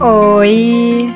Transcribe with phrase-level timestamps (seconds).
[0.00, 1.08] Oi!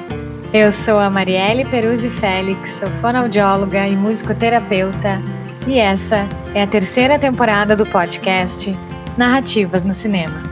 [0.52, 5.20] Eu sou a Marielle Peruzzi Félix, sou fonoaudióloga e musicoterapeuta,
[5.68, 8.74] e essa é a terceira temporada do podcast
[9.16, 10.42] Narrativas no Cinema.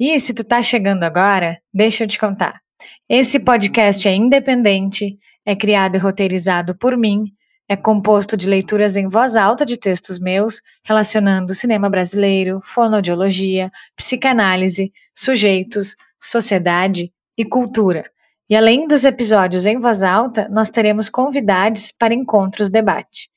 [0.00, 2.58] E se tu tá chegando agora, deixa eu te contar.
[3.06, 7.24] Esse podcast é independente, é criado e roteirizado por mim,
[7.68, 14.92] é composto de leituras em voz alta de textos meus relacionando cinema brasileiro, fonoaudiologia, psicanálise,
[15.14, 18.04] sujeitos, sociedade e cultura.
[18.48, 23.30] E além dos episódios em voz alta, nós teremos convidados para encontros debate.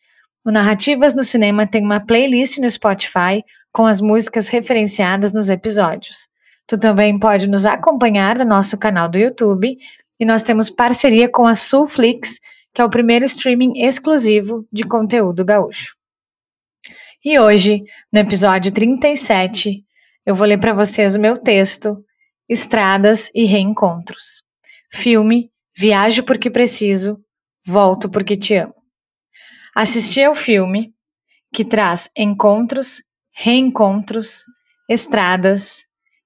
[0.44, 6.28] O Narrativas no Cinema tem uma playlist no Spotify com as músicas referenciadas nos episódios.
[6.66, 9.78] Tu também pode nos acompanhar no nosso canal do YouTube
[10.20, 12.39] e nós temos parceria com a Sulflix,
[12.77, 15.95] que é o primeiro streaming exclusivo de conteúdo gaúcho.
[17.26, 17.81] E hoje,
[18.13, 19.84] no episódio 37,
[20.23, 21.98] eu vou ler para vocês o meu texto
[22.48, 24.44] Estradas e Reencontros.
[24.94, 27.20] Filme Viajo porque preciso,
[27.66, 28.75] volto porque te amo.
[29.73, 30.94] Assisti ao filme
[31.52, 33.02] que traz encontros,
[33.33, 34.44] reencontros,
[34.88, 35.83] estradas,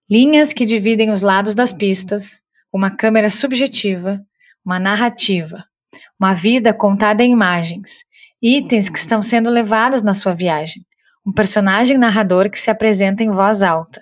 [0.10, 2.42] linhas que dividem os lados das pistas,
[2.74, 4.20] uma câmera subjetiva,
[4.66, 5.71] uma narrativa,
[6.22, 8.06] uma vida contada em imagens,
[8.40, 10.86] itens que estão sendo levados na sua viagem,
[11.26, 14.00] um personagem narrador que se apresenta em voz alta.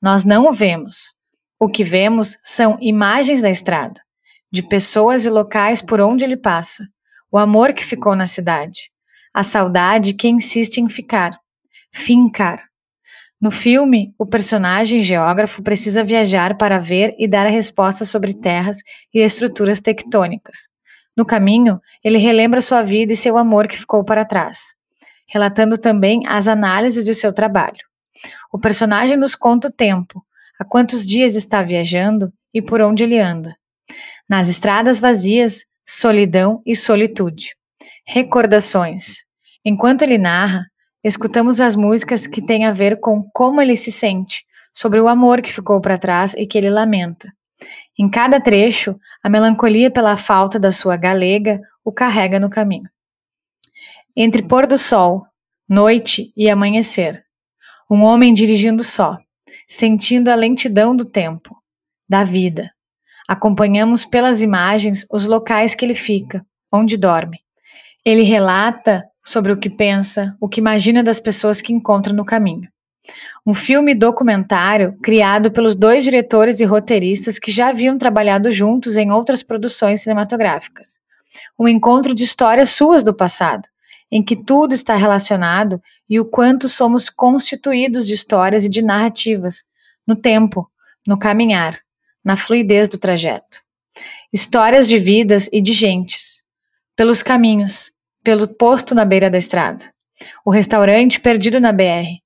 [0.00, 1.14] Nós não o vemos.
[1.58, 3.98] O que vemos são imagens da estrada,
[4.52, 6.84] de pessoas e locais por onde ele passa,
[7.32, 8.90] o amor que ficou na cidade,
[9.32, 11.34] a saudade que insiste em ficar,
[11.90, 12.62] fincar.
[13.40, 18.76] No filme, o personagem geógrafo precisa viajar para ver e dar a resposta sobre terras
[19.14, 20.73] e estruturas tectônicas,
[21.16, 24.74] no caminho, ele relembra sua vida e seu amor que ficou para trás,
[25.28, 27.78] relatando também as análises de seu trabalho.
[28.52, 30.24] O personagem nos conta o tempo,
[30.58, 33.56] há quantos dias está viajando e por onde ele anda.
[34.28, 37.54] Nas estradas vazias, solidão e solitude.
[38.06, 39.24] Recordações.
[39.64, 40.66] Enquanto ele narra,
[41.02, 45.40] escutamos as músicas que têm a ver com como ele se sente, sobre o amor
[45.40, 47.32] que ficou para trás e que ele lamenta.
[47.98, 52.88] Em cada trecho, a melancolia pela falta da sua galega o carrega no caminho.
[54.16, 55.26] Entre pôr do sol,
[55.68, 57.24] noite e amanhecer,
[57.90, 59.18] um homem dirigindo só,
[59.68, 61.56] sentindo a lentidão do tempo,
[62.08, 62.72] da vida.
[63.28, 67.38] Acompanhamos pelas imagens os locais que ele fica, onde dorme.
[68.04, 72.68] Ele relata sobre o que pensa, o que imagina das pessoas que encontra no caminho.
[73.46, 79.10] Um filme documentário criado pelos dois diretores e roteiristas que já haviam trabalhado juntos em
[79.10, 81.00] outras produções cinematográficas.
[81.58, 83.68] Um encontro de histórias suas do passado,
[84.10, 89.64] em que tudo está relacionado e o quanto somos constituídos de histórias e de narrativas,
[90.06, 90.70] no tempo,
[91.06, 91.78] no caminhar,
[92.24, 93.62] na fluidez do trajeto.
[94.32, 96.42] Histórias de vidas e de gentes,
[96.96, 99.92] pelos caminhos, pelo posto na beira da estrada,
[100.44, 102.23] o restaurante perdido na BR,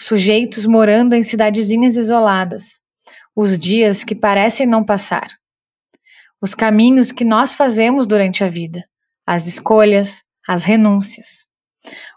[0.00, 2.80] sujeitos morando em cidadezinhas isoladas,
[3.36, 5.28] os dias que parecem não passar,
[6.40, 8.82] os caminhos que nós fazemos durante a vida,
[9.26, 11.44] as escolhas, as renúncias.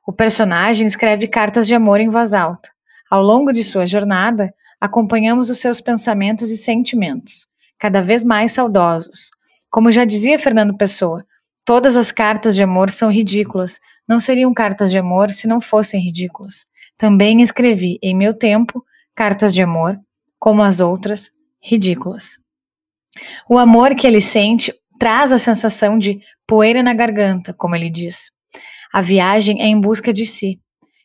[0.07, 2.69] O personagem escreve cartas de amor em voz alta.
[3.11, 9.29] Ao longo de sua jornada, acompanhamos os seus pensamentos e sentimentos, cada vez mais saudosos.
[9.69, 11.19] Como já dizia Fernando Pessoa,
[11.65, 13.77] todas as cartas de amor são ridículas.
[14.07, 16.65] Não seriam cartas de amor se não fossem ridículas.
[17.03, 18.81] Também escrevi, em meu tempo,
[19.13, 19.99] cartas de amor,
[20.39, 21.29] como as outras,
[21.61, 22.37] ridículas.
[23.49, 28.31] O amor que ele sente traz a sensação de poeira na garganta, como ele diz.
[28.93, 30.61] A viagem é em busca de si,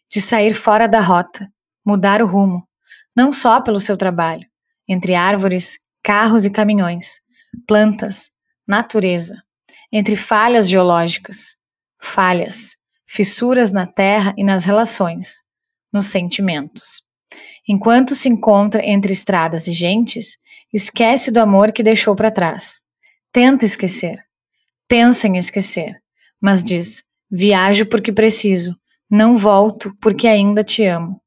[0.08, 1.48] de sair fora da rota,
[1.84, 2.62] mudar o rumo,
[3.12, 4.46] não só pelo seu trabalho,
[4.86, 7.14] entre árvores, carros e caminhões,
[7.66, 8.30] plantas,
[8.64, 9.34] natureza,
[9.90, 11.56] entre falhas geológicas,
[12.00, 15.42] falhas, fissuras na terra e nas relações,
[15.92, 17.02] nos sentimentos.
[17.68, 20.38] Enquanto se encontra entre estradas e gentes,
[20.72, 22.80] esquece do amor que deixou para trás.
[23.32, 24.18] Tenta esquecer.
[24.88, 26.00] Pensa em esquecer,
[26.40, 28.74] mas diz: viajo porque preciso,
[29.10, 31.20] não volto porque ainda te amo.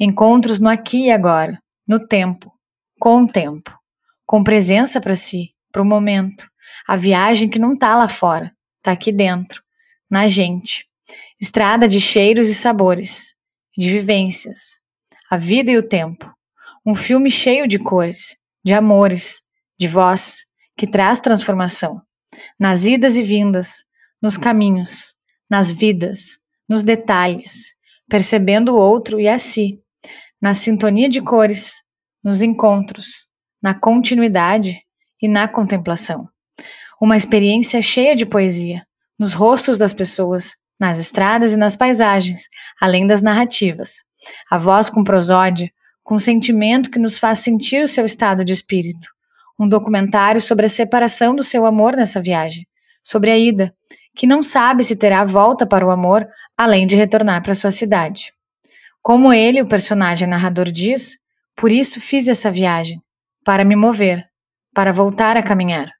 [0.00, 2.50] Encontros no aqui e agora, no tempo,
[2.98, 3.76] com o tempo,
[4.24, 6.48] com presença para si, para o momento.
[6.86, 9.62] A viagem que não está lá fora, está aqui dentro,
[10.08, 10.86] na gente.
[11.40, 13.34] Estrada de cheiros e sabores,
[13.78, 14.80] de vivências,
[15.30, 16.28] a vida e o tempo.
[16.84, 19.40] Um filme cheio de cores, de amores,
[19.78, 20.44] de voz,
[20.76, 22.02] que traz transformação.
[22.58, 23.84] Nas idas e vindas,
[24.20, 25.14] nos caminhos,
[25.48, 27.76] nas vidas, nos detalhes,
[28.08, 29.80] percebendo o outro e a si,
[30.42, 31.74] na sintonia de cores,
[32.22, 33.28] nos encontros,
[33.62, 34.82] na continuidade
[35.22, 36.28] e na contemplação.
[37.00, 38.84] Uma experiência cheia de poesia,
[39.16, 42.48] nos rostos das pessoas, nas estradas e nas paisagens,
[42.80, 44.04] além das narrativas.
[44.50, 45.70] A voz com prosódia,
[46.02, 49.08] com sentimento que nos faz sentir o seu estado de espírito.
[49.58, 52.66] Um documentário sobre a separação do seu amor nessa viagem,
[53.02, 53.74] sobre a ida,
[54.16, 56.26] que não sabe se terá volta para o amor
[56.56, 58.32] além de retornar para sua cidade.
[59.00, 61.18] Como ele, o personagem narrador, diz,
[61.54, 63.00] por isso fiz essa viagem,
[63.44, 64.24] para me mover,
[64.74, 65.92] para voltar a caminhar,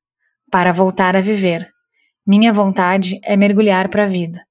[0.51, 1.69] para voltar a viver.
[2.27, 4.48] Minha vontade é mergulhar para a vida.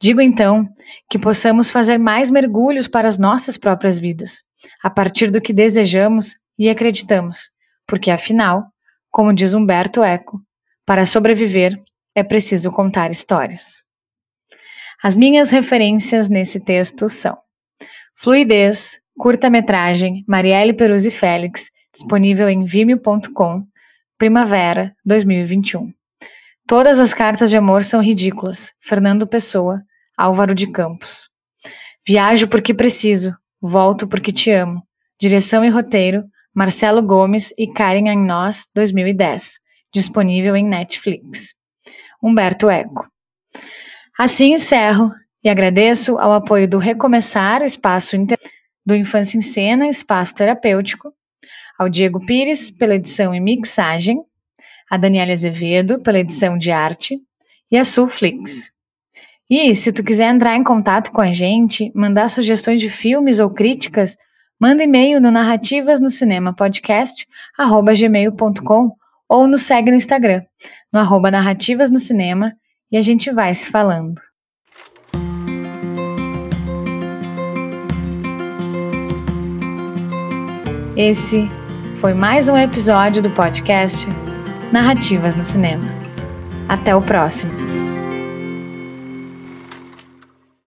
[0.00, 0.68] Digo então
[1.10, 4.42] que possamos fazer mais mergulhos para as nossas próprias vidas,
[4.82, 7.50] a partir do que desejamos e acreditamos,
[7.86, 8.64] porque afinal,
[9.10, 10.40] como diz Humberto Eco,
[10.84, 11.80] para sobreviver
[12.14, 13.84] é preciso contar histórias.
[15.02, 17.36] As minhas referências nesse texto são
[18.14, 23.66] Fluidez, curta-metragem Marielle Peruzzi Félix, disponível em vimeo.com,
[24.18, 25.95] Primavera 2021.
[26.66, 28.72] Todas as cartas de amor são ridículas.
[28.80, 29.84] Fernando Pessoa,
[30.18, 31.28] Álvaro de Campos.
[32.04, 34.82] Viajo porque preciso, volto porque te amo.
[35.16, 39.60] Direção e roteiro, Marcelo Gomes e Karen Agnós, 2010.
[39.94, 41.54] Disponível em Netflix.
[42.20, 43.08] Humberto Eco.
[44.18, 45.12] Assim encerro
[45.44, 48.40] e agradeço ao apoio do Recomeçar, espaço inter...
[48.84, 51.12] do Infância em Cena, espaço terapêutico,
[51.78, 54.20] ao Diego Pires pela edição e mixagem,
[54.90, 57.20] a Daniela Azevedo pela edição de arte
[57.70, 58.70] e a Sulflix.
[59.48, 63.48] E se tu quiser entrar em contato com a gente, mandar sugestões de filmes ou
[63.50, 64.16] críticas,
[64.60, 67.26] manda e-mail no narrativas no cinema podcast
[67.94, 68.90] gmail.com
[69.28, 70.42] ou nos segue no Instagram,
[70.92, 72.52] no arroba narrativas no cinema,
[72.90, 74.20] e a gente vai se falando.
[80.96, 81.46] Esse
[81.96, 84.06] foi mais um episódio do podcast
[84.72, 85.86] Narrativas no Cinema.
[86.68, 87.85] Até o próximo!